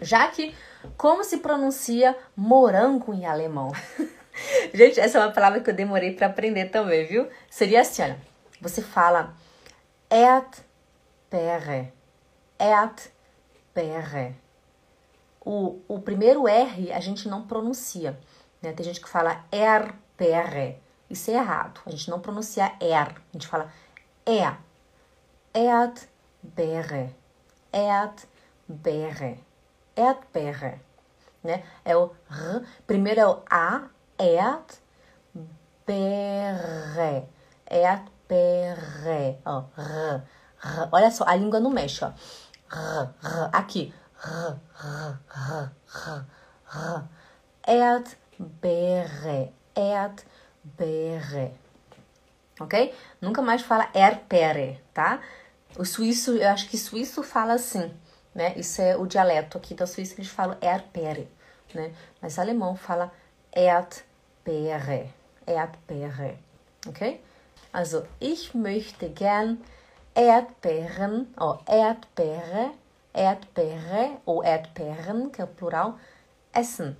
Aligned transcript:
Jaque, 0.00 0.54
como 0.96 1.24
se 1.24 1.38
pronuncia 1.38 2.16
morango 2.36 3.12
em 3.12 3.26
alemão? 3.26 3.72
Gente, 4.74 5.00
essa 5.00 5.18
é 5.18 5.20
uma 5.22 5.32
palavra 5.32 5.60
que 5.60 5.70
eu 5.70 5.74
demorei 5.74 6.12
para 6.12 6.26
aprender 6.26 6.66
também, 6.66 7.06
viu? 7.06 7.28
Seria 7.50 7.80
assim, 7.80 8.02
olha. 8.02 8.18
Você 8.60 8.82
fala 8.82 9.34
Erdbeere. 10.10 11.92
Erdbeere. 12.58 14.36
O, 15.44 15.80
o 15.86 16.00
primeiro 16.00 16.48
R 16.48 16.92
a 16.92 17.00
gente 17.00 17.28
não 17.28 17.46
pronuncia. 17.46 18.18
Né? 18.60 18.72
Tem 18.72 18.84
gente 18.84 19.00
que 19.00 19.08
fala 19.08 19.44
Erdbeere. 19.52 20.80
Isso 21.08 21.30
é 21.30 21.34
errado. 21.34 21.80
A 21.86 21.90
gente 21.90 22.10
não 22.10 22.20
pronuncia 22.20 22.72
er. 22.80 23.08
A 23.08 23.32
gente 23.32 23.46
fala 23.46 23.70
er. 24.24 24.58
Erdbeere. 25.54 27.14
Erdbeere. 27.72 29.44
Erdbeere. 29.96 30.80
Né? 31.42 31.64
É 31.84 31.96
o 31.96 32.10
R. 32.30 32.66
Primeiro 32.86 33.20
é 33.20 33.26
o 33.26 33.42
A. 33.50 33.88
Erdbeere. 34.18 34.76
Erdbeere. 37.70 39.38
Ó, 39.44 39.64
R, 39.76 40.22
R. 40.62 40.88
Olha 40.92 41.10
só, 41.10 41.24
a 41.26 41.34
língua 41.34 41.60
não 41.60 41.70
mexe, 41.70 42.04
ó. 42.04 42.08
R, 42.08 43.10
R. 43.22 43.50
Aqui. 43.52 43.94
R, 44.24 44.56
R, 44.82 45.18
R, 45.34 45.70
R, 45.94 46.24
R. 46.74 47.04
Erdbeere. 47.66 49.52
Erdbeere. 49.74 51.54
Ok? 52.58 52.94
Nunca 53.20 53.42
mais 53.42 53.62
fala 53.62 53.90
Erdbeere, 53.94 54.80
tá? 54.94 55.20
O 55.78 55.84
suíço, 55.84 56.36
eu 56.36 56.48
acho 56.48 56.68
que 56.68 56.78
suíço 56.78 57.22
fala 57.22 57.52
assim, 57.54 57.94
né? 58.36 58.52
Isso 58.54 58.82
é 58.82 58.94
o 58.96 59.06
dialeto 59.06 59.56
aqui 59.56 59.74
da 59.74 59.86
Suíça, 59.86 60.14
eles 60.18 60.30
falam 60.30 60.58
Erdbeere, 60.60 61.26
né? 61.74 61.90
Mas 62.20 62.38
alemão 62.38 62.76
fala 62.76 63.10
Erdbeere. 63.50 65.10
Erdbeere. 65.46 66.38
Okay? 66.86 67.22
Also, 67.72 68.06
ich 68.20 68.54
möchte 68.54 69.08
gern 69.08 69.58
Erdbeeren, 70.14 71.28
oh, 71.40 71.58
Erdbeere, 71.66 72.72
Erdbeere 73.14 74.18
ou 74.26 74.44
Erdbeeren, 74.44 75.30
que 75.30 75.40
é 75.40 75.44
o 75.44 75.48
plural, 75.48 75.98
essen. 76.54 76.94